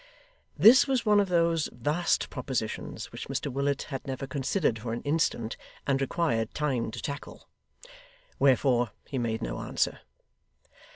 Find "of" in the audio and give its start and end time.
1.19-1.29